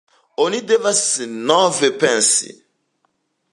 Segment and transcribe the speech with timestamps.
[0.45, 1.01] Oni devas
[1.51, 2.57] nove pensi.